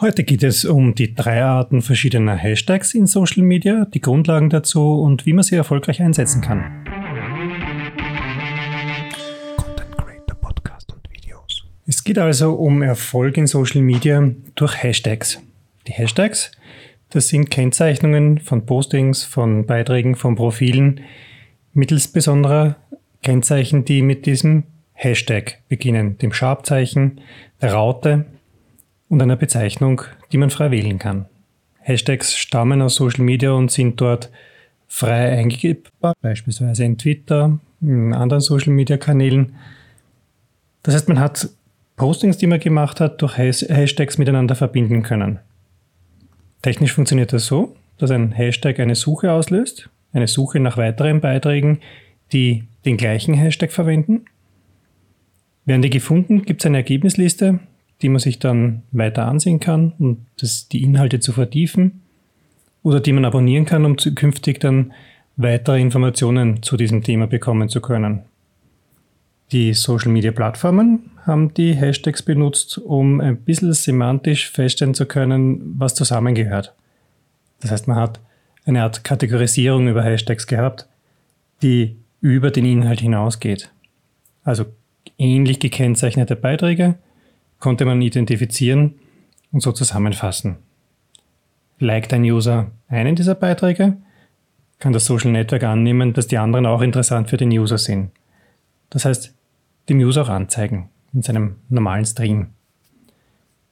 Heute 0.00 0.22
geht 0.22 0.44
es 0.44 0.64
um 0.64 0.94
die 0.94 1.12
drei 1.12 1.42
Arten 1.42 1.82
verschiedener 1.82 2.36
Hashtags 2.36 2.94
in 2.94 3.08
Social 3.08 3.42
Media, 3.42 3.84
die 3.84 4.00
Grundlagen 4.00 4.48
dazu 4.48 5.00
und 5.00 5.26
wie 5.26 5.32
man 5.32 5.42
sie 5.42 5.56
erfolgreich 5.56 6.00
einsetzen 6.00 6.40
kann. 6.40 6.84
Content 9.56 9.96
Creator 9.96 10.36
Podcast 10.40 10.92
und 10.92 11.00
Videos. 11.10 11.64
Es 11.84 12.04
geht 12.04 12.16
also 12.16 12.52
um 12.52 12.82
Erfolg 12.82 13.36
in 13.38 13.48
Social 13.48 13.82
Media 13.82 14.30
durch 14.54 14.80
Hashtags. 14.80 15.42
Die 15.88 15.92
Hashtags, 15.92 16.52
das 17.10 17.26
sind 17.26 17.50
Kennzeichnungen 17.50 18.38
von 18.38 18.66
Postings, 18.66 19.24
von 19.24 19.66
Beiträgen, 19.66 20.14
von 20.14 20.36
Profilen 20.36 21.00
mittels 21.72 22.06
besonderer 22.06 22.76
Kennzeichen, 23.24 23.84
die 23.84 24.02
mit 24.02 24.26
diesem 24.26 24.62
Hashtag 24.92 25.58
beginnen, 25.68 26.18
dem 26.18 26.32
Sharpzeichen, 26.32 27.20
der 27.60 27.72
Raute 27.72 28.26
und 29.08 29.22
einer 29.22 29.36
Bezeichnung, 29.36 30.02
die 30.32 30.38
man 30.38 30.50
frei 30.50 30.70
wählen 30.70 30.98
kann. 30.98 31.26
Hashtags 31.80 32.36
stammen 32.36 32.82
aus 32.82 32.96
Social 32.96 33.24
Media 33.24 33.52
und 33.52 33.70
sind 33.70 34.00
dort 34.00 34.30
frei 34.86 35.38
eingegebbar, 35.38 36.14
beispielsweise 36.20 36.84
in 36.84 36.98
Twitter, 36.98 37.58
in 37.80 38.12
anderen 38.12 38.40
Social 38.40 38.72
Media 38.72 38.96
Kanälen. 38.96 39.54
Das 40.82 40.94
heißt, 40.94 41.08
man 41.08 41.20
hat 41.20 41.48
Postings, 41.96 42.38
die 42.38 42.46
man 42.46 42.60
gemacht 42.60 43.00
hat, 43.00 43.20
durch 43.22 43.38
Hashtags 43.38 44.18
miteinander 44.18 44.54
verbinden 44.54 45.02
können. 45.02 45.40
Technisch 46.62 46.92
funktioniert 46.92 47.32
das 47.32 47.46
so, 47.46 47.76
dass 47.98 48.10
ein 48.10 48.32
Hashtag 48.32 48.80
eine 48.80 48.94
Suche 48.94 49.32
auslöst, 49.32 49.90
eine 50.12 50.28
Suche 50.28 50.60
nach 50.60 50.76
weiteren 50.76 51.20
Beiträgen, 51.20 51.80
die 52.32 52.64
den 52.84 52.96
gleichen 52.96 53.34
Hashtag 53.34 53.72
verwenden. 53.72 54.26
Werden 55.64 55.82
die 55.82 55.90
gefunden, 55.90 56.42
gibt 56.42 56.62
es 56.62 56.66
eine 56.66 56.78
Ergebnisliste, 56.78 57.60
die 58.02 58.08
man 58.08 58.20
sich 58.20 58.38
dann 58.38 58.82
weiter 58.92 59.26
ansehen 59.26 59.60
kann, 59.60 59.92
um 59.98 60.26
das, 60.40 60.68
die 60.68 60.82
Inhalte 60.82 61.20
zu 61.20 61.32
vertiefen 61.32 62.02
oder 62.82 63.00
die 63.00 63.12
man 63.12 63.24
abonnieren 63.24 63.64
kann, 63.64 63.84
um 63.84 63.98
zukünftig 63.98 64.60
dann 64.60 64.92
weitere 65.36 65.80
Informationen 65.80 66.62
zu 66.62 66.76
diesem 66.76 67.02
Thema 67.02 67.26
bekommen 67.26 67.68
zu 67.68 67.80
können. 67.80 68.22
Die 69.52 69.72
Social 69.72 70.12
Media 70.12 70.30
Plattformen 70.30 71.10
haben 71.24 71.54
die 71.54 71.74
Hashtags 71.74 72.22
benutzt, 72.22 72.78
um 72.78 73.20
ein 73.20 73.38
bisschen 73.38 73.72
semantisch 73.72 74.50
feststellen 74.50 74.94
zu 74.94 75.06
können, 75.06 75.74
was 75.78 75.94
zusammengehört. 75.94 76.74
Das 77.60 77.70
heißt, 77.70 77.88
man 77.88 77.96
hat 77.96 78.20
eine 78.66 78.82
Art 78.82 79.04
Kategorisierung 79.04 79.88
über 79.88 80.02
Hashtags 80.02 80.46
gehabt, 80.46 80.86
die 81.62 81.96
über 82.20 82.50
den 82.50 82.66
Inhalt 82.66 83.00
hinausgeht. 83.00 83.70
Also 84.44 84.66
ähnlich 85.18 85.60
gekennzeichnete 85.60 86.36
Beiträge 86.36 86.96
konnte 87.58 87.84
man 87.84 88.00
identifizieren 88.02 88.94
und 89.52 89.60
so 89.60 89.72
zusammenfassen. 89.72 90.56
Liked 91.78 92.12
ein 92.12 92.24
User 92.24 92.70
einen 92.88 93.16
dieser 93.16 93.34
Beiträge, 93.34 93.96
kann 94.78 94.92
das 94.92 95.06
Social 95.06 95.32
Network 95.32 95.64
annehmen, 95.64 96.12
dass 96.12 96.26
die 96.26 96.38
anderen 96.38 96.66
auch 96.66 96.82
interessant 96.82 97.30
für 97.30 97.36
den 97.36 97.50
User 97.50 97.78
sind. 97.78 98.10
Das 98.90 99.04
heißt, 99.04 99.34
dem 99.88 99.98
User 99.98 100.22
auch 100.22 100.28
anzeigen 100.28 100.88
in 101.12 101.22
seinem 101.22 101.56
normalen 101.68 102.04
Stream. 102.04 102.48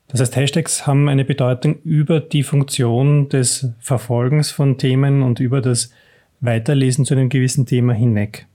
Das 0.09 0.21
heißt, 0.21 0.37
Hashtags 0.37 0.87
haben 0.87 1.09
eine 1.09 1.25
Bedeutung 1.25 1.81
über 1.83 2.21
die 2.21 2.43
Funktion 2.43 3.29
des 3.29 3.69
Verfolgens 3.81 4.51
von 4.51 4.79
Themen 4.79 5.23
und 5.23 5.41
über 5.41 5.61
das 5.61 5.91
Weiterlesen 6.41 7.05
zu 7.05 7.15
einem 7.15 7.29
gewissen 7.29 7.67
Thema 7.67 7.93
hinweg. 7.93 8.47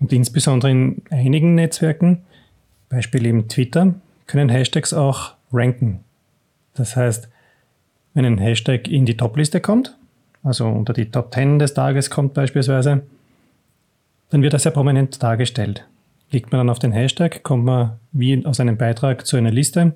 Und 0.00 0.12
insbesondere 0.12 0.70
in 0.70 1.02
einigen 1.10 1.54
Netzwerken 1.54 2.22
Beispiel 2.88 3.26
eben 3.26 3.48
Twitter, 3.48 3.94
können 4.26 4.48
Hashtags 4.48 4.92
auch 4.92 5.34
ranken. 5.52 6.00
Das 6.74 6.96
heißt, 6.96 7.28
wenn 8.14 8.24
ein 8.24 8.38
Hashtag 8.38 8.88
in 8.88 9.06
die 9.06 9.16
Top-Liste 9.16 9.60
kommt, 9.60 9.96
also 10.42 10.66
unter 10.66 10.92
die 10.92 11.10
Top 11.10 11.32
10 11.32 11.58
des 11.58 11.74
Tages 11.74 12.10
kommt 12.10 12.34
beispielsweise, 12.34 13.02
dann 14.30 14.42
wird 14.42 14.52
er 14.52 14.58
sehr 14.58 14.72
prominent 14.72 15.22
dargestellt. 15.22 15.86
Klickt 16.30 16.52
man 16.52 16.60
dann 16.60 16.70
auf 16.70 16.78
den 16.78 16.92
Hashtag, 16.92 17.42
kommt 17.42 17.64
man 17.64 17.98
wie 18.12 18.44
aus 18.44 18.60
einem 18.60 18.76
Beitrag 18.76 19.26
zu 19.26 19.36
einer 19.36 19.50
Liste 19.50 19.94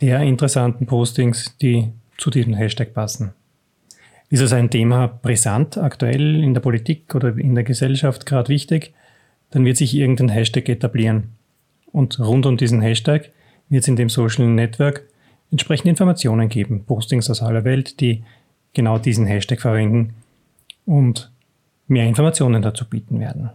der 0.00 0.20
interessanten 0.20 0.86
Postings, 0.86 1.56
die 1.58 1.92
zu 2.18 2.30
diesem 2.30 2.54
Hashtag 2.54 2.94
passen. 2.94 3.32
Ist 4.28 4.40
also 4.40 4.56
ein 4.56 4.70
Thema 4.70 5.06
brisant, 5.06 5.78
aktuell 5.78 6.42
in 6.42 6.54
der 6.54 6.60
Politik 6.60 7.14
oder 7.14 7.36
in 7.36 7.54
der 7.54 7.64
Gesellschaft 7.64 8.26
gerade 8.26 8.48
wichtig, 8.48 8.92
dann 9.50 9.64
wird 9.64 9.76
sich 9.76 9.94
irgendein 9.94 10.30
Hashtag 10.30 10.68
etablieren. 10.68 11.30
Und 11.94 12.18
rund 12.18 12.44
um 12.44 12.56
diesen 12.56 12.80
Hashtag 12.80 13.30
wird 13.68 13.84
es 13.84 13.88
in 13.88 13.94
dem 13.94 14.08
Social 14.08 14.46
Network 14.48 15.04
entsprechende 15.52 15.90
Informationen 15.90 16.48
geben, 16.48 16.82
Postings 16.84 17.30
aus 17.30 17.40
aller 17.40 17.62
Welt, 17.62 18.00
die 18.00 18.24
genau 18.72 18.98
diesen 18.98 19.26
Hashtag 19.26 19.60
verwenden 19.60 20.14
und 20.86 21.30
mehr 21.86 22.04
Informationen 22.04 22.62
dazu 22.62 22.84
bieten 22.84 23.20
werden. 23.20 23.50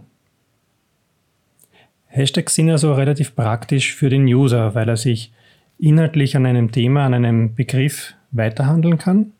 Hashtags 2.08 2.56
sind 2.56 2.70
also 2.70 2.94
relativ 2.94 3.36
praktisch 3.36 3.94
für 3.94 4.10
den 4.10 4.24
User, 4.24 4.74
weil 4.74 4.88
er 4.88 4.96
sich 4.96 5.34
inhaltlich 5.78 6.38
an 6.38 6.46
einem 6.46 6.72
Thema, 6.72 7.06
an 7.06 7.14
einem 7.14 7.56
Begriff 7.56 8.14
weiterhandeln 8.32 8.98
kann. 8.98 9.34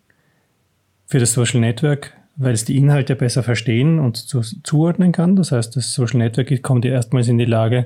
Für 1.06 1.20
das 1.20 1.32
Social 1.32 1.62
Network, 1.62 2.18
weil 2.36 2.52
es 2.54 2.66
die 2.66 2.76
Inhalte 2.76 3.16
besser 3.16 3.44
verstehen 3.44 3.98
und 3.98 4.18
zu, 4.18 4.42
zuordnen 4.42 5.14
kann. 5.14 5.38
Das 5.38 5.54
heißt, 5.54 5.78
das 5.78 5.94
Social 5.94 6.18
Network 6.18 6.62
kommt 6.62 6.84
ja 6.84 6.92
erstmals 6.92 7.30
in 7.30 7.38
die 7.38 7.46
Lage, 7.46 7.86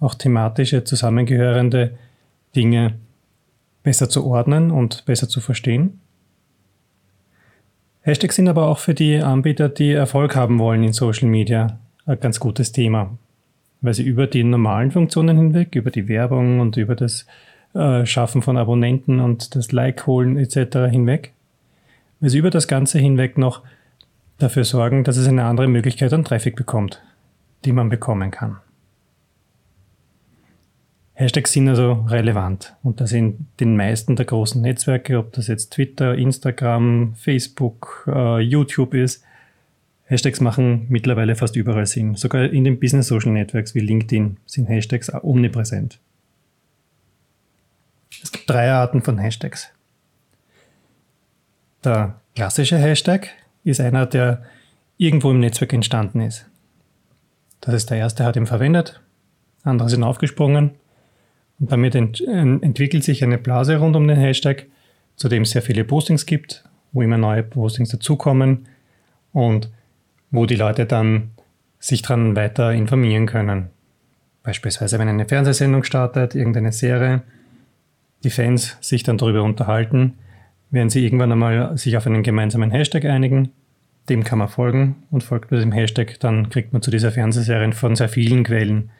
auch 0.00 0.14
thematische 0.14 0.84
zusammengehörende 0.84 1.92
Dinge 2.54 2.94
besser 3.82 4.08
zu 4.08 4.26
ordnen 4.26 4.70
und 4.70 5.04
besser 5.06 5.28
zu 5.28 5.40
verstehen. 5.40 6.00
Hashtags 8.02 8.36
sind 8.36 8.48
aber 8.48 8.68
auch 8.68 8.78
für 8.78 8.94
die 8.94 9.18
Anbieter, 9.18 9.68
die 9.68 9.92
Erfolg 9.92 10.34
haben 10.36 10.58
wollen 10.58 10.82
in 10.82 10.92
Social 10.92 11.28
Media, 11.28 11.78
ein 12.06 12.20
ganz 12.20 12.40
gutes 12.40 12.72
Thema, 12.72 13.18
weil 13.80 13.94
sie 13.94 14.02
über 14.02 14.26
die 14.26 14.44
normalen 14.44 14.90
Funktionen 14.90 15.36
hinweg, 15.36 15.74
über 15.74 15.90
die 15.90 16.08
Werbung 16.08 16.60
und 16.60 16.76
über 16.76 16.94
das 16.94 17.26
äh, 17.74 18.06
Schaffen 18.06 18.42
von 18.42 18.56
Abonnenten 18.56 19.20
und 19.20 19.54
das 19.54 19.72
Like 19.72 20.06
holen 20.06 20.38
etc. 20.38 20.90
hinweg, 20.90 21.32
weil 22.20 22.30
sie 22.30 22.38
über 22.38 22.50
das 22.50 22.66
Ganze 22.66 22.98
hinweg 22.98 23.36
noch 23.36 23.62
dafür 24.38 24.64
sorgen, 24.64 25.04
dass 25.04 25.16
es 25.16 25.28
eine 25.28 25.44
andere 25.44 25.68
Möglichkeit 25.68 26.12
an 26.12 26.24
Traffic 26.24 26.56
bekommt, 26.56 27.02
die 27.64 27.72
man 27.72 27.88
bekommen 27.88 28.30
kann. 28.30 28.58
Hashtags 31.18 31.52
sind 31.52 31.68
also 31.68 32.06
relevant 32.06 32.76
und 32.84 33.00
das 33.00 33.10
in 33.10 33.48
den 33.58 33.74
meisten 33.74 34.14
der 34.14 34.24
großen 34.24 34.62
Netzwerke, 34.62 35.18
ob 35.18 35.32
das 35.32 35.48
jetzt 35.48 35.72
Twitter, 35.72 36.14
Instagram, 36.14 37.16
Facebook, 37.16 38.04
uh, 38.06 38.38
YouTube 38.38 38.94
ist. 38.94 39.24
Hashtags 40.04 40.40
machen 40.40 40.86
mittlerweile 40.88 41.34
fast 41.34 41.56
überall 41.56 41.86
Sinn. 41.86 42.14
Sogar 42.14 42.44
in 42.44 42.62
den 42.62 42.78
Business 42.78 43.08
Social 43.08 43.32
Networks 43.32 43.74
wie 43.74 43.80
LinkedIn 43.80 44.36
sind 44.46 44.68
Hashtags 44.68 45.12
omnipräsent. 45.12 45.98
Es 48.22 48.30
gibt 48.30 48.48
drei 48.48 48.70
Arten 48.70 49.02
von 49.02 49.18
Hashtags. 49.18 49.72
Der 51.82 52.20
klassische 52.36 52.78
Hashtag 52.78 53.30
ist 53.64 53.80
einer, 53.80 54.06
der 54.06 54.44
irgendwo 54.98 55.32
im 55.32 55.40
Netzwerk 55.40 55.72
entstanden 55.72 56.20
ist. 56.20 56.46
Das 57.60 57.74
ist 57.74 57.90
der 57.90 57.98
erste, 57.98 58.24
hat 58.24 58.36
ihn 58.36 58.46
verwendet, 58.46 59.00
andere 59.64 59.88
sind 59.88 60.04
aufgesprungen 60.04 60.76
und 61.60 61.72
damit 61.72 61.94
ent 61.94 62.20
entwickelt 62.20 63.04
sich 63.04 63.22
eine 63.22 63.38
Blase 63.38 63.76
rund 63.76 63.96
um 63.96 64.06
den 64.06 64.16
Hashtag, 64.16 64.66
zu 65.16 65.28
dem 65.28 65.42
es 65.42 65.50
sehr 65.50 65.62
viele 65.62 65.84
Postings 65.84 66.26
gibt, 66.26 66.64
wo 66.92 67.02
immer 67.02 67.18
neue 67.18 67.42
Postings 67.42 67.90
dazukommen 67.90 68.66
und 69.32 69.70
wo 70.30 70.46
die 70.46 70.56
Leute 70.56 70.86
dann 70.86 71.30
sich 71.78 72.02
dran 72.02 72.36
weiter 72.36 72.72
informieren 72.72 73.26
können. 73.26 73.68
Beispielsweise, 74.42 74.98
wenn 74.98 75.08
eine 75.08 75.26
Fernsehsendung 75.26 75.84
startet, 75.84 76.34
irgendeine 76.34 76.72
Serie, 76.72 77.22
die 78.24 78.30
Fans 78.30 78.76
sich 78.80 79.02
dann 79.02 79.18
darüber 79.18 79.42
unterhalten, 79.42 80.14
werden 80.70 80.90
sie 80.90 81.04
irgendwann 81.04 81.32
einmal 81.32 81.76
sich 81.78 81.96
auf 81.96 82.06
einen 82.06 82.22
gemeinsamen 82.22 82.70
Hashtag 82.70 83.04
einigen. 83.04 83.50
Dem 84.08 84.24
kann 84.24 84.38
man 84.38 84.48
folgen 84.48 84.96
und 85.10 85.22
folgt 85.22 85.50
diesem 85.50 85.72
Hashtag, 85.72 86.18
dann 86.20 86.48
kriegt 86.50 86.72
man 86.72 86.82
zu 86.82 86.90
dieser 86.90 87.12
Fernsehserie 87.12 87.72
von 87.72 87.94
sehr 87.94 88.08
vielen 88.08 88.44
Quellen 88.44 88.90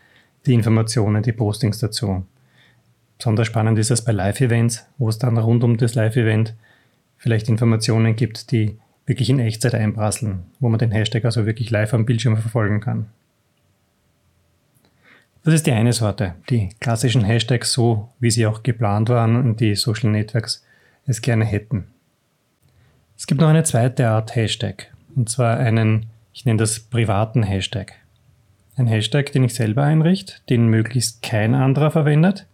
die 0.46 0.54
Informationen, 0.54 1.22
die 1.22 1.32
Postings 1.32 1.78
dazu. 1.78 2.24
Besonders 3.18 3.48
spannend 3.48 3.78
ist 3.78 3.90
es 3.90 4.04
bei 4.04 4.12
Live-Events, 4.12 4.86
wo 4.96 5.08
es 5.08 5.18
dann 5.18 5.36
rund 5.36 5.64
um 5.64 5.76
das 5.76 5.94
Live-Event 5.94 6.54
vielleicht 7.16 7.48
Informationen 7.48 8.16
gibt, 8.16 8.52
die 8.52 8.78
wirklich 9.06 9.28
in 9.28 9.40
Echtzeit 9.40 9.74
einprasseln, 9.74 10.44
wo 10.60 10.68
man 10.68 10.78
den 10.78 10.92
Hashtag 10.92 11.24
also 11.24 11.44
wirklich 11.44 11.70
live 11.70 11.94
am 11.94 12.06
Bildschirm 12.06 12.36
verfolgen 12.36 12.80
kann. 12.80 13.06
Das 15.44 15.54
ist 15.54 15.66
die 15.66 15.72
eine 15.72 15.92
Sorte, 15.92 16.34
die 16.50 16.68
klassischen 16.78 17.24
Hashtags 17.24 17.72
so, 17.72 18.10
wie 18.20 18.30
sie 18.30 18.46
auch 18.46 18.62
geplant 18.62 19.08
waren 19.08 19.36
und 19.36 19.60
die 19.60 19.74
Social 19.74 20.10
Networks 20.10 20.64
es 21.06 21.22
gerne 21.22 21.44
hätten. 21.44 21.86
Es 23.16 23.26
gibt 23.26 23.40
noch 23.40 23.48
eine 23.48 23.64
zweite 23.64 24.08
Art 24.08 24.36
Hashtag, 24.36 24.92
und 25.16 25.28
zwar 25.28 25.56
einen, 25.56 26.06
ich 26.32 26.44
nenne 26.44 26.58
das 26.58 26.78
privaten 26.80 27.42
Hashtag. 27.42 27.94
Ein 28.76 28.86
Hashtag, 28.86 29.32
den 29.32 29.42
ich 29.42 29.54
selber 29.54 29.82
einrichte, 29.82 30.34
den 30.50 30.68
möglichst 30.68 31.22
kein 31.22 31.54
anderer 31.54 31.90
verwendet, 31.90 32.46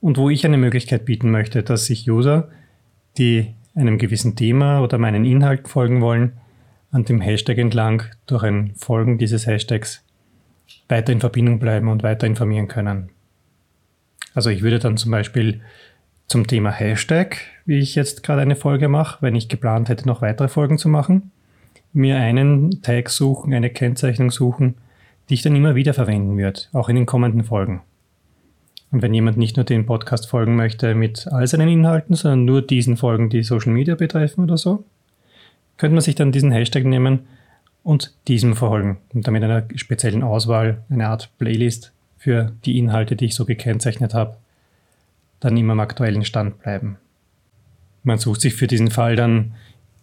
und 0.00 0.16
wo 0.16 0.30
ich 0.30 0.44
eine 0.44 0.56
Möglichkeit 0.56 1.04
bieten 1.04 1.30
möchte, 1.30 1.62
dass 1.62 1.86
sich 1.86 2.10
User, 2.10 2.48
die 3.18 3.54
einem 3.74 3.98
gewissen 3.98 4.36
Thema 4.36 4.80
oder 4.80 4.98
meinen 4.98 5.24
Inhalt 5.24 5.68
folgen 5.68 6.00
wollen, 6.00 6.32
an 6.90 7.04
dem 7.04 7.20
Hashtag 7.20 7.58
entlang 7.58 8.02
durch 8.26 8.42
ein 8.42 8.72
Folgen 8.74 9.18
dieses 9.18 9.46
Hashtags 9.46 10.04
weiter 10.88 11.12
in 11.12 11.20
Verbindung 11.20 11.58
bleiben 11.58 11.88
und 11.88 12.02
weiter 12.02 12.26
informieren 12.26 12.68
können. 12.68 13.10
Also 14.34 14.50
ich 14.50 14.62
würde 14.62 14.78
dann 14.78 14.96
zum 14.96 15.10
Beispiel 15.10 15.60
zum 16.26 16.46
Thema 16.46 16.70
Hashtag, 16.70 17.38
wie 17.64 17.78
ich 17.78 17.94
jetzt 17.94 18.22
gerade 18.22 18.42
eine 18.42 18.56
Folge 18.56 18.88
mache, 18.88 19.18
wenn 19.20 19.34
ich 19.34 19.48
geplant 19.48 19.88
hätte, 19.88 20.06
noch 20.06 20.22
weitere 20.22 20.48
Folgen 20.48 20.78
zu 20.78 20.88
machen, 20.88 21.30
mir 21.92 22.16
einen 22.16 22.82
Tag 22.82 23.10
suchen, 23.10 23.52
eine 23.52 23.70
Kennzeichnung 23.70 24.30
suchen, 24.30 24.76
die 25.28 25.34
ich 25.34 25.42
dann 25.42 25.56
immer 25.56 25.74
wieder 25.74 25.94
verwenden 25.94 26.36
würde, 26.38 26.62
auch 26.72 26.88
in 26.88 26.96
den 26.96 27.06
kommenden 27.06 27.44
Folgen. 27.44 27.82
Und 28.92 29.02
wenn 29.02 29.14
jemand 29.14 29.36
nicht 29.36 29.56
nur 29.56 29.64
den 29.64 29.86
Podcast 29.86 30.28
folgen 30.28 30.56
möchte 30.56 30.94
mit 30.94 31.28
all 31.28 31.46
seinen 31.46 31.68
Inhalten, 31.68 32.16
sondern 32.16 32.44
nur 32.44 32.62
diesen 32.62 32.96
Folgen, 32.96 33.30
die 33.30 33.42
Social 33.42 33.72
Media 33.72 33.94
betreffen 33.94 34.44
oder 34.44 34.56
so, 34.56 34.84
könnte 35.76 35.94
man 35.94 36.02
sich 36.02 36.16
dann 36.16 36.32
diesen 36.32 36.50
Hashtag 36.50 36.84
nehmen 36.84 37.20
und 37.82 38.12
diesem 38.28 38.56
folgen 38.56 38.98
und 39.14 39.26
damit 39.26 39.42
einer 39.42 39.64
speziellen 39.76 40.22
Auswahl, 40.22 40.82
eine 40.90 41.08
Art 41.08 41.30
Playlist 41.38 41.92
für 42.18 42.52
die 42.64 42.78
Inhalte, 42.78 43.16
die 43.16 43.26
ich 43.26 43.34
so 43.34 43.44
gekennzeichnet 43.44 44.12
habe, 44.12 44.36
dann 45.38 45.56
immer 45.56 45.72
am 45.72 45.80
aktuellen 45.80 46.24
Stand 46.24 46.60
bleiben. 46.60 46.98
Man 48.02 48.18
sucht 48.18 48.40
sich 48.42 48.54
für 48.54 48.66
diesen 48.66 48.90
Fall 48.90 49.16
dann 49.16 49.54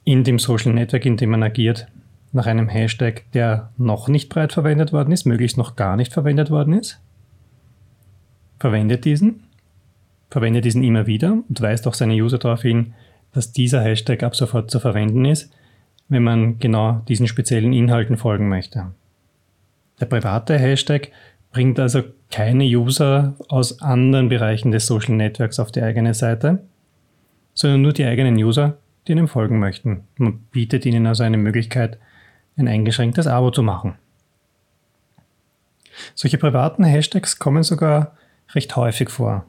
in 0.04 0.24
dem 0.24 0.39
Social 0.39 0.74
Network, 0.74 1.06
in 1.06 1.18
dem 1.18 1.30
man 1.30 1.44
agiert, 1.44 1.88
nach 2.31 2.48
einem 2.48 2.69
Hashtag, 2.69 3.24
der 3.34 3.72
noch 3.78 4.07
nicht 4.07 4.30
breit 4.30 4.54
verwendet 4.54 4.94
worden 4.94 5.12
ist, 5.12 5.25
möglichst 5.25 5.57
noch 5.57 5.75
gar 5.75 5.95
nicht 5.95 6.13
verwendet 6.13 6.50
worden 6.50 6.74
ist. 6.74 7.00
Verwendet 8.59 9.06
diesen, 9.06 9.44
verwendet 10.30 10.65
diesen 10.65 10.83
immer 10.83 11.07
wieder 11.07 11.44
und 11.48 11.62
weist 11.62 11.88
auch 11.88 11.94
seine 11.94 12.13
User 12.13 12.38
darauf 12.38 12.62
hin, 12.62 12.94
dass 13.33 13.51
dieser 13.51 13.81
Hashtag 13.81 14.24
ab 14.24 14.36
sofort 14.36 14.71
zu 14.71 14.80
verwenden 14.80 15.25
ist, 15.25 15.54
wenn 16.09 16.24
man 16.24 16.59
genau 16.59 17.04
diesen 17.07 17.27
speziellen 17.27 17.74
Inhalten 17.74 18.18
folgen 18.18 18.50
möchte. 18.50 18.92
Der 20.00 20.06
private 20.06 20.57
Hashtag 20.57 21.12
bringt 21.51 21.80
also 21.80 22.04
keine 22.31 22.65
User 22.65 23.36
aus 23.48 23.81
anderen 23.81 24.30
Bereichen 24.30 24.71
des 24.71 24.86
Social 24.86 25.15
Networks 25.15 25.60
auf 25.60 25.71
die 25.71 25.81
eigene 25.81 26.13
Seite, 26.13 26.63
sondern 27.53 27.81
nur 27.81 27.94
die 27.94 28.06
eigenen 28.06 28.36
User, 28.36 28.77
die 29.07 29.13
einem 29.13 29.27
folgen 29.27 29.60
möchten. 29.60 30.03
Man 30.18 30.39
bietet 30.51 30.86
ihnen 30.86 31.07
also 31.07 31.24
eine 31.24 31.38
Möglichkeit, 31.38 31.98
ein 32.57 32.68
eingeschränktes 32.68 33.27
Abo 33.27 33.51
zu 33.51 33.63
machen. 33.63 33.95
Solche 36.13 36.38
privaten 36.38 36.83
Hashtags 36.83 37.39
kommen 37.39 37.63
sogar 37.63 38.15
recht 38.53 38.75
häufig 38.75 39.09
vor. 39.09 39.45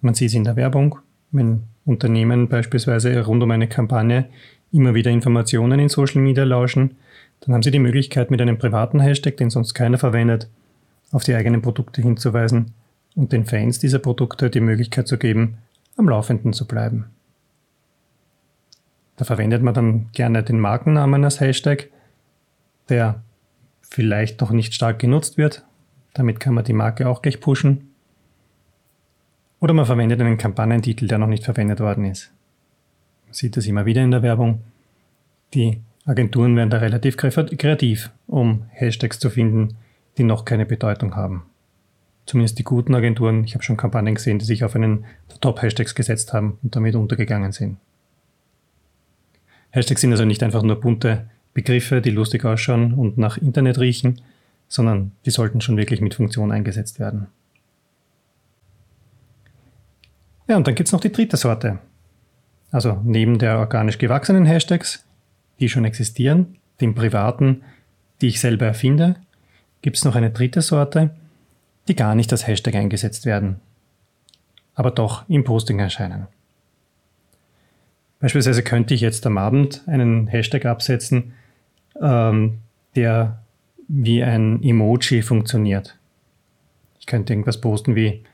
Man 0.00 0.14
sieht 0.14 0.30
sie 0.30 0.36
in 0.36 0.44
der 0.44 0.56
Werbung, 0.56 0.98
wenn 1.30 1.64
Unternehmen 1.84 2.48
beispielsweise 2.48 3.24
rund 3.24 3.42
um 3.42 3.50
eine 3.50 3.68
Kampagne 3.68 4.28
immer 4.72 4.94
wieder 4.94 5.10
Informationen 5.10 5.80
in 5.80 5.88
Social 5.88 6.20
Media 6.20 6.44
lauschen, 6.44 6.96
dann 7.40 7.54
haben 7.54 7.62
sie 7.62 7.70
die 7.70 7.78
Möglichkeit, 7.78 8.30
mit 8.30 8.40
einem 8.40 8.58
privaten 8.58 9.00
Hashtag, 9.00 9.36
den 9.36 9.50
sonst 9.50 9.74
keiner 9.74 9.98
verwendet, 9.98 10.48
auf 11.10 11.24
die 11.24 11.34
eigenen 11.34 11.62
Produkte 11.62 12.02
hinzuweisen 12.02 12.72
und 13.16 13.32
den 13.32 13.46
Fans 13.46 13.78
dieser 13.78 13.98
Produkte 13.98 14.50
die 14.50 14.60
Möglichkeit 14.60 15.08
zu 15.08 15.18
geben, 15.18 15.58
am 15.96 16.08
Laufenden 16.08 16.52
zu 16.52 16.66
bleiben. 16.66 17.06
Da 19.16 19.24
verwendet 19.24 19.62
man 19.62 19.74
dann 19.74 20.06
gerne 20.12 20.42
den 20.42 20.60
Markennamen 20.60 21.24
als 21.24 21.40
Hashtag, 21.40 21.88
der 22.88 23.22
vielleicht 23.82 24.40
noch 24.40 24.50
nicht 24.50 24.72
stark 24.72 24.98
genutzt 24.98 25.36
wird. 25.36 25.64
Damit 26.14 26.40
kann 26.40 26.54
man 26.54 26.64
die 26.64 26.72
Marke 26.72 27.08
auch 27.08 27.22
gleich 27.22 27.40
pushen. 27.40 27.89
Oder 29.60 29.74
man 29.74 29.86
verwendet 29.86 30.20
einen 30.20 30.38
Kampagnentitel, 30.38 31.06
der 31.06 31.18
noch 31.18 31.26
nicht 31.26 31.44
verwendet 31.44 31.80
worden 31.80 32.06
ist. 32.06 32.32
Man 33.26 33.34
sieht 33.34 33.56
das 33.56 33.66
immer 33.66 33.84
wieder 33.86 34.02
in 34.02 34.10
der 34.10 34.22
Werbung. 34.22 34.62
Die 35.54 35.80
Agenturen 36.06 36.56
werden 36.56 36.70
da 36.70 36.78
relativ 36.78 37.16
kreativ, 37.16 38.10
um 38.26 38.64
Hashtags 38.70 39.18
zu 39.18 39.28
finden, 39.28 39.76
die 40.16 40.24
noch 40.24 40.44
keine 40.44 40.64
Bedeutung 40.64 41.14
haben. 41.14 41.44
Zumindest 42.26 42.58
die 42.58 42.64
guten 42.64 42.94
Agenturen. 42.94 43.44
Ich 43.44 43.54
habe 43.54 43.62
schon 43.62 43.76
Kampagnen 43.76 44.14
gesehen, 44.14 44.38
die 44.38 44.44
sich 44.44 44.64
auf 44.64 44.74
einen 44.74 45.04
der 45.30 45.40
Top-Hashtags 45.40 45.94
gesetzt 45.94 46.32
haben 46.32 46.58
und 46.62 46.74
damit 46.74 46.94
untergegangen 46.94 47.52
sind. 47.52 47.76
Hashtags 49.70 50.00
sind 50.00 50.12
also 50.12 50.24
nicht 50.24 50.42
einfach 50.42 50.62
nur 50.62 50.80
bunte 50.80 51.26
Begriffe, 51.54 52.00
die 52.00 52.10
lustig 52.10 52.44
ausschauen 52.44 52.94
und 52.94 53.18
nach 53.18 53.36
Internet 53.36 53.78
riechen, 53.78 54.20
sondern 54.68 55.12
die 55.26 55.30
sollten 55.30 55.60
schon 55.60 55.76
wirklich 55.76 56.00
mit 56.00 56.14
Funktion 56.14 56.52
eingesetzt 56.52 56.98
werden. 56.98 57.26
Ja, 60.50 60.56
und 60.56 60.66
dann 60.66 60.74
gibt 60.74 60.88
es 60.88 60.92
noch 60.92 61.00
die 61.00 61.12
dritte 61.12 61.36
Sorte. 61.36 61.78
Also 62.72 63.00
neben 63.04 63.38
der 63.38 63.60
organisch 63.60 63.98
gewachsenen 63.98 64.46
Hashtags, 64.46 65.06
die 65.60 65.68
schon 65.68 65.84
existieren, 65.84 66.56
den 66.80 66.96
privaten, 66.96 67.62
die 68.20 68.26
ich 68.26 68.40
selber 68.40 68.66
erfinde, 68.66 69.14
gibt 69.80 69.96
es 69.96 70.04
noch 70.04 70.16
eine 70.16 70.30
dritte 70.30 70.60
Sorte, 70.60 71.10
die 71.86 71.94
gar 71.94 72.16
nicht 72.16 72.32
als 72.32 72.48
Hashtag 72.48 72.74
eingesetzt 72.74 73.26
werden, 73.26 73.60
aber 74.74 74.90
doch 74.90 75.28
im 75.28 75.44
Posting 75.44 75.78
erscheinen. 75.78 76.26
Beispielsweise 78.18 78.64
könnte 78.64 78.92
ich 78.92 79.02
jetzt 79.02 79.24
am 79.28 79.38
Abend 79.38 79.82
einen 79.86 80.26
Hashtag 80.26 80.66
absetzen, 80.66 81.32
ähm, 82.02 82.58
der 82.96 83.40
wie 83.86 84.24
ein 84.24 84.60
Emoji 84.64 85.22
funktioniert. 85.22 85.96
Ich 86.98 87.06
könnte 87.06 87.34
irgendwas 87.34 87.60
posten 87.60 87.94
wie, 87.94 88.24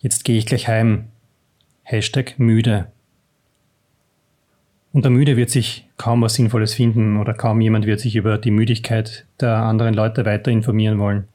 jetzt 0.00 0.24
gehe 0.24 0.38
ich 0.38 0.46
gleich 0.46 0.68
heim, 0.68 1.08
Hashtag 1.82 2.38
müde. 2.38 2.90
Unter 4.92 5.10
müde 5.10 5.36
wird 5.36 5.50
sich 5.50 5.88
kaum 5.96 6.22
was 6.22 6.34
Sinnvolles 6.34 6.74
finden 6.74 7.16
oder 7.16 7.32
kaum 7.32 7.60
jemand 7.60 7.86
wird 7.86 8.00
sich 8.00 8.16
über 8.16 8.38
die 8.38 8.50
Müdigkeit 8.50 9.26
der 9.40 9.56
anderen 9.56 9.94
Leute 9.94 10.24
weiter 10.24 10.50
informieren 10.50 10.98
wollen, 10.98 11.28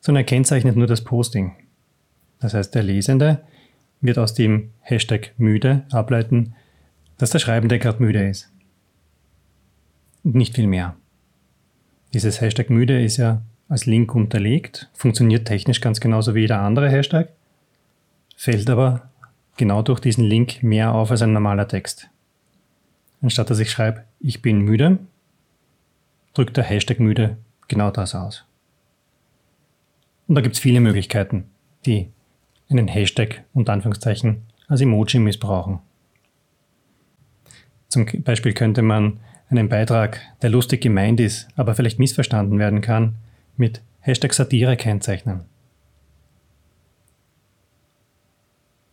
sondern 0.00 0.22
er 0.22 0.26
kennzeichnet 0.26 0.76
nur 0.76 0.86
das 0.86 1.02
Posting. 1.02 1.56
Das 2.40 2.54
heißt, 2.54 2.74
der 2.74 2.82
Lesende 2.82 3.40
wird 4.00 4.18
aus 4.18 4.34
dem 4.34 4.70
Hashtag 4.80 5.32
müde 5.38 5.84
ableiten, 5.90 6.54
dass 7.16 7.30
der 7.30 7.38
Schreibende 7.38 7.78
gerade 7.78 8.02
müde 8.02 8.28
ist. 8.28 8.52
Und 10.24 10.34
nicht 10.34 10.54
viel 10.54 10.66
mehr. 10.66 10.96
Dieses 12.12 12.40
Hashtag 12.40 12.70
müde 12.70 13.02
ist 13.02 13.16
ja 13.16 13.42
als 13.68 13.86
Link 13.86 14.14
unterlegt, 14.14 14.88
funktioniert 14.94 15.46
technisch 15.46 15.80
ganz 15.80 16.00
genauso 16.00 16.34
wie 16.34 16.40
jeder 16.40 16.60
andere 16.60 16.88
Hashtag, 16.88 17.32
fällt 18.38 18.70
aber 18.70 19.10
genau 19.56 19.82
durch 19.82 19.98
diesen 19.98 20.24
Link 20.24 20.62
mehr 20.62 20.94
auf 20.94 21.10
als 21.10 21.22
ein 21.22 21.32
normaler 21.32 21.66
Text. 21.66 22.08
Anstatt 23.20 23.50
dass 23.50 23.58
ich 23.58 23.70
schreibe, 23.70 24.04
ich 24.20 24.40
bin 24.40 24.60
müde, 24.60 25.00
drückt 26.34 26.56
der 26.56 26.62
Hashtag 26.64 27.00
müde 27.00 27.36
genau 27.66 27.90
das 27.90 28.14
aus. 28.14 28.44
Und 30.28 30.36
da 30.36 30.40
gibt 30.40 30.54
es 30.54 30.60
viele 30.60 30.80
Möglichkeiten, 30.80 31.50
die 31.84 32.12
einen 32.70 32.86
Hashtag 32.86 33.44
unter 33.52 33.72
Anführungszeichen 33.72 34.42
als 34.68 34.82
Emoji 34.82 35.18
missbrauchen. 35.18 35.80
Zum 37.88 38.06
Beispiel 38.22 38.52
könnte 38.52 38.82
man 38.82 39.18
einen 39.50 39.68
Beitrag, 39.68 40.20
der 40.42 40.50
lustig 40.50 40.82
gemeint 40.82 41.18
ist, 41.18 41.48
aber 41.56 41.74
vielleicht 41.74 41.98
missverstanden 41.98 42.58
werden 42.60 42.82
kann, 42.82 43.16
mit 43.56 43.82
Hashtag 44.00 44.32
Satire 44.32 44.76
kennzeichnen. 44.76 45.46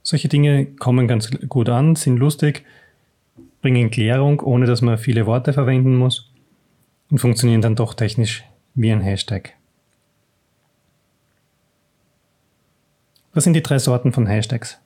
Solche 0.05 0.27
Dinge 0.27 0.67
kommen 0.67 1.07
ganz 1.07 1.31
gut 1.50 1.67
an, 1.67 1.95
sind 1.95 2.17
lustig, 2.17 2.63
bringen 3.63 3.89
Klärung, 3.89 4.39
ohne 4.39 4.67
dass 4.67 4.83
man 4.83 5.00
viele 5.00 5.25
Worte 5.25 5.51
verwenden 5.51 5.95
muss 5.95 6.31
und 7.09 7.17
funktionieren 7.17 7.62
dann 7.62 7.75
doch 7.75 7.95
technisch 7.95 8.43
wie 8.75 8.91
ein 8.91 9.01
Hashtag. 9.01 9.53
Was 13.33 13.45
sind 13.45 13.55
die 13.55 13.63
drei 13.63 13.79
Sorten 13.79 14.13
von 14.13 14.27
Hashtags? 14.27 14.79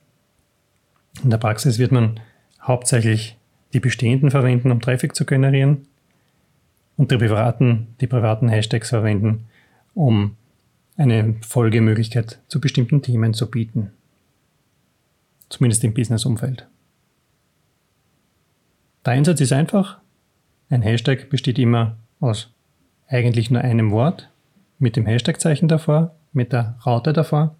In 1.22 1.28
der 1.28 1.36
Praxis 1.36 1.78
wird 1.78 1.92
man 1.92 2.18
hauptsächlich 2.62 3.36
die 3.74 3.80
bestehenden 3.80 4.30
verwenden, 4.30 4.70
um 4.70 4.80
Traffic 4.80 5.14
zu 5.14 5.26
generieren 5.26 5.86
und 6.96 7.10
die 7.10 7.18
privaten, 7.18 7.88
die 8.00 8.06
privaten 8.06 8.48
Hashtags 8.48 8.88
verwenden, 8.88 9.44
um 9.92 10.34
eine 10.96 11.34
Folgemöglichkeit 11.46 12.38
zu 12.48 12.58
bestimmten 12.58 13.02
Themen 13.02 13.34
zu 13.34 13.50
bieten. 13.50 13.92
Zumindest 15.50 15.84
im 15.84 15.92
Business-Umfeld. 15.92 16.66
Der 19.04 19.12
Einsatz 19.12 19.40
ist 19.40 19.52
einfach. 19.52 19.98
Ein 20.70 20.82
Hashtag 20.82 21.28
besteht 21.28 21.58
immer 21.58 21.96
aus 22.20 22.50
eigentlich 23.10 23.50
nur 23.50 23.60
einem 23.62 23.90
Wort 23.90 24.30
mit 24.78 24.96
dem 24.96 25.04
Hashtag-Zeichen 25.04 25.68
davor, 25.68 26.14
mit 26.32 26.52
der 26.52 26.76
Raute 26.86 27.12
davor. 27.12 27.56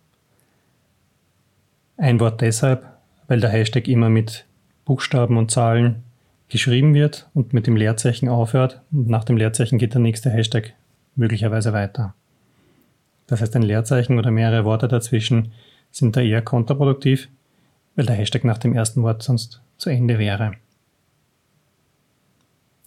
Ein 1.97 2.21
Wort 2.21 2.41
deshalb, 2.41 2.87
weil 3.27 3.41
der 3.41 3.51
Hashtag 3.51 3.89
immer 3.89 4.09
mit 4.09 4.47
Buchstaben 4.85 5.37
und 5.37 5.51
Zahlen 5.51 6.03
geschrieben 6.49 6.95
wird 6.95 7.29
und 7.35 7.53
mit 7.53 7.67
dem 7.67 7.77
Leerzeichen 7.77 8.29
aufhört 8.29 8.81
und 8.93 9.09
nach 9.09 9.25
dem 9.25 9.37
Leerzeichen 9.37 9.79
geht 9.79 9.95
der 9.95 10.01
nächste 10.01 10.31
Hashtag 10.31 10.73
möglicherweise 11.17 11.73
weiter. 11.73 12.15
Das 13.27 13.41
heißt, 13.41 13.55
ein 13.57 13.63
Leerzeichen 13.63 14.19
oder 14.19 14.31
mehrere 14.31 14.65
Worte 14.65 14.89
dazwischen 14.89 15.53
sind 15.91 16.17
da 16.17 16.21
eher 16.21 16.43
kontraproduktiv, 16.43 17.29
weil 17.97 18.07
der 18.07 18.17
Hashtag 18.17 18.45
nach 18.45 18.59
dem 18.59 18.75
ersten 18.75 19.03
Wort 19.03 19.23
sonst 19.23 19.61
zu 19.77 19.91
Ende 19.91 20.19
wäre. 20.19 20.53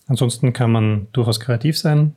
Ansonsten 0.08 0.54
kann 0.54 0.72
man 0.72 1.08
durchaus 1.14 1.40
kreativ 1.40 1.78
sein, 1.78 2.14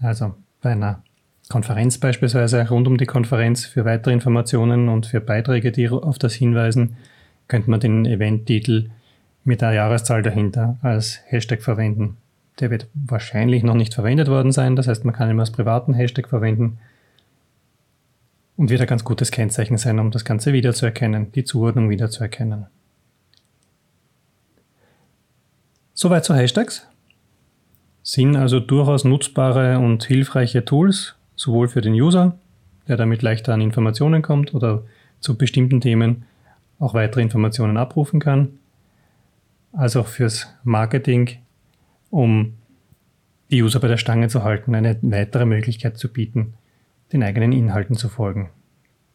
also 0.00 0.34
bei 0.60 0.72
einer 0.72 1.02
Konferenz 1.48 1.98
beispielsweise 1.98 2.68
rund 2.68 2.86
um 2.86 2.96
die 2.96 3.06
Konferenz 3.06 3.64
für 3.64 3.84
weitere 3.84 4.12
Informationen 4.12 4.88
und 4.88 5.06
für 5.06 5.20
Beiträge, 5.20 5.72
die 5.72 5.88
auf 5.88 6.18
das 6.18 6.34
hinweisen, 6.34 6.96
könnte 7.48 7.70
man 7.70 7.80
den 7.80 8.06
Eventtitel 8.06 8.90
mit 9.44 9.60
der 9.60 9.72
Jahreszahl 9.72 10.22
dahinter 10.22 10.78
als 10.80 11.20
Hashtag 11.26 11.62
verwenden. 11.62 12.16
Der 12.60 12.70
wird 12.70 12.88
wahrscheinlich 12.94 13.62
noch 13.62 13.74
nicht 13.74 13.94
verwendet 13.94 14.28
worden 14.28 14.52
sein, 14.52 14.76
das 14.76 14.88
heißt, 14.88 15.04
man 15.04 15.14
kann 15.14 15.30
ihn 15.30 15.40
als 15.40 15.50
privaten 15.50 15.92
Hashtag 15.92 16.28
verwenden 16.28 16.78
und 18.56 18.70
wird 18.70 18.80
ein 18.80 18.86
ganz 18.86 19.04
gutes 19.04 19.30
Kennzeichen 19.30 19.78
sein, 19.78 19.98
um 19.98 20.10
das 20.10 20.24
Ganze 20.24 20.52
wiederzuerkennen, 20.52 21.32
die 21.32 21.44
Zuordnung 21.44 21.90
wiederzuerkennen. 21.90 22.66
Soweit 25.92 26.24
zu 26.24 26.34
Hashtags. 26.34 26.86
Sind 28.02 28.36
also 28.36 28.60
durchaus 28.60 29.04
nutzbare 29.04 29.78
und 29.78 30.04
hilfreiche 30.04 30.64
Tools, 30.64 31.14
sowohl 31.36 31.68
für 31.68 31.80
den 31.80 31.94
User, 31.94 32.36
der 32.86 32.98
damit 32.98 33.22
leichter 33.22 33.54
an 33.54 33.62
Informationen 33.62 34.20
kommt 34.20 34.52
oder 34.52 34.82
zu 35.20 35.38
bestimmten 35.38 35.80
Themen 35.80 36.26
auch 36.78 36.92
weitere 36.92 37.22
Informationen 37.22 37.78
abrufen 37.78 38.20
kann, 38.20 38.58
als 39.72 39.96
auch 39.96 40.06
fürs 40.06 40.52
Marketing, 40.64 41.38
um 42.10 42.54
die 43.50 43.62
User 43.62 43.80
bei 43.80 43.88
der 43.88 43.96
Stange 43.96 44.28
zu 44.28 44.42
halten, 44.44 44.74
eine 44.74 44.98
weitere 45.00 45.46
Möglichkeit 45.46 45.96
zu 45.96 46.12
bieten, 46.12 46.54
den 47.14 47.22
eigenen 47.22 47.52
Inhalten 47.52 47.96
zu 47.96 48.08
folgen. 48.08 48.50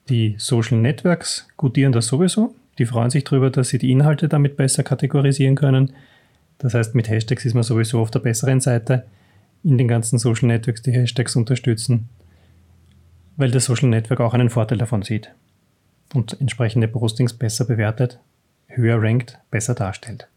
Die 0.07 0.35
Social 0.39 0.79
Networks 0.79 1.47
gutieren 1.57 1.91
das 1.91 2.07
sowieso. 2.07 2.55
Die 2.79 2.85
freuen 2.85 3.11
sich 3.11 3.25
darüber, 3.25 3.51
dass 3.51 3.69
sie 3.69 3.77
die 3.77 3.91
Inhalte 3.91 4.29
damit 4.29 4.55
besser 4.55 4.83
kategorisieren 4.83 5.55
können. 5.55 5.91
Das 6.57 6.73
heißt, 6.73 6.95
mit 6.95 7.09
Hashtags 7.09 7.45
ist 7.45 7.53
man 7.53 7.63
sowieso 7.63 7.99
auf 7.99 8.09
der 8.09 8.19
besseren 8.19 8.61
Seite 8.61 9.05
in 9.63 9.77
den 9.77 9.89
ganzen 9.89 10.17
Social 10.17 10.47
Networks, 10.47 10.81
die 10.81 10.93
Hashtags 10.93 11.35
unterstützen, 11.35 12.07
weil 13.35 13.51
das 13.51 13.65
Social 13.65 13.89
Network 13.89 14.21
auch 14.21 14.33
einen 14.33 14.49
Vorteil 14.49 14.77
davon 14.77 15.01
sieht 15.01 15.31
und 16.13 16.39
entsprechende 16.39 16.87
Postings 16.87 17.33
besser 17.33 17.65
bewertet, 17.65 18.19
höher 18.67 19.01
rankt, 19.01 19.37
besser 19.51 19.75
darstellt. 19.75 20.27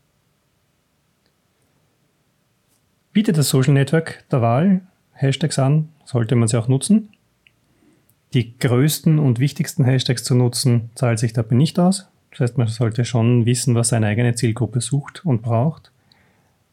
Bietet 3.12 3.38
das 3.38 3.48
Social 3.48 3.74
Network 3.74 4.24
der 4.30 4.42
Wahl 4.42 4.80
Hashtags 5.12 5.58
an, 5.58 5.90
sollte 6.04 6.34
man 6.34 6.48
sie 6.48 6.58
auch 6.58 6.66
nutzen. 6.66 7.10
Die 8.34 8.58
größten 8.58 9.18
und 9.18 9.40
wichtigsten 9.40 9.84
Hashtags 9.84 10.24
zu 10.24 10.34
nutzen, 10.34 10.90
zahlt 10.94 11.18
sich 11.18 11.32
dabei 11.32 11.54
nicht 11.54 11.78
aus. 11.78 12.08
Das 12.30 12.40
heißt, 12.40 12.58
man 12.58 12.66
sollte 12.66 13.04
schon 13.04 13.44
wissen, 13.44 13.74
was 13.74 13.88
seine 13.88 14.06
eigene 14.06 14.34
Zielgruppe 14.34 14.80
sucht 14.80 15.24
und 15.26 15.42
braucht. 15.42 15.92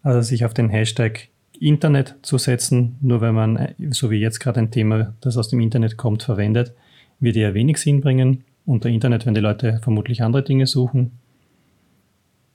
Also 0.01 0.21
sich 0.21 0.45
auf 0.45 0.53
den 0.53 0.69
Hashtag 0.69 1.27
Internet 1.59 2.15
zu 2.21 2.37
setzen, 2.37 2.95
nur 3.01 3.19
wenn 3.19 3.35
man, 3.35 3.75
so 3.89 4.09
wie 4.09 4.19
jetzt 4.19 4.39
gerade 4.39 4.61
ein 4.61 4.71
Thema, 4.71 5.13
das 5.19 5.35
aus 5.35 5.49
dem 5.49 5.59
Internet 5.59 5.97
kommt, 5.97 6.23
verwendet, 6.23 6.73
wird 7.19 7.35
eher 7.35 7.53
wenig 7.53 7.77
Sinn 7.77 7.99
bringen. 7.99 8.45
Unter 8.65 8.87
Internet 8.87 9.25
werden 9.25 9.35
die 9.35 9.41
Leute 9.41 9.79
vermutlich 9.83 10.23
andere 10.23 10.43
Dinge 10.43 10.67
suchen. 10.67 11.11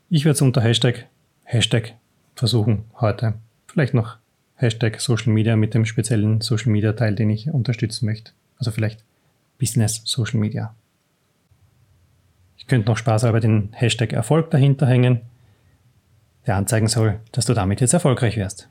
Ich 0.08 0.24
werde 0.24 0.36
es 0.36 0.42
unter 0.42 0.62
Hashtag, 0.62 1.06
Hashtag 1.42 1.94
versuchen 2.34 2.84
heute. 2.98 3.34
Vielleicht 3.66 3.92
noch 3.92 4.16
Hashtag 4.56 5.00
Social 5.00 5.32
Media 5.32 5.56
mit 5.56 5.74
dem 5.74 5.84
speziellen 5.84 6.40
Social 6.40 6.72
Media 6.72 6.94
Teil, 6.94 7.14
den 7.14 7.28
ich 7.28 7.50
unterstützen 7.50 8.06
möchte. 8.06 8.32
Also 8.58 8.70
vielleicht 8.70 9.04
Business 9.58 10.02
Social 10.04 10.40
Media. 10.40 10.74
Ich 12.56 12.66
könnte 12.66 12.88
noch 12.88 12.96
spaßhalber 12.96 13.40
den 13.40 13.72
Hashtag 13.72 14.12
Erfolg 14.12 14.50
dahinter 14.50 14.86
hängen, 14.86 15.20
der 16.46 16.56
anzeigen 16.56 16.88
soll, 16.88 17.20
dass 17.32 17.46
du 17.46 17.54
damit 17.54 17.80
jetzt 17.80 17.92
erfolgreich 17.92 18.36
wirst. 18.36 18.68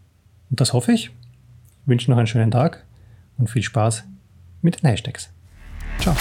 Und 0.49 0.61
das 0.61 0.73
hoffe 0.73 0.93
ich. 0.93 1.05
ich 1.05 1.87
wünsche 1.87 2.09
noch 2.09 2.17
einen 2.17 2.27
schönen 2.27 2.51
Tag 2.51 2.83
und 3.37 3.49
viel 3.49 3.63
Spaß 3.63 4.03
mit 4.61 4.81
den 4.81 4.89
Hashtags. 4.89 5.29
Ciao. 5.99 6.15